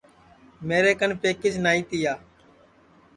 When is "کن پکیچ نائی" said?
0.99-1.81